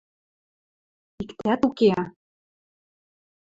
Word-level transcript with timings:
—Иктӓт 1.21 1.61
уке... 1.69 1.91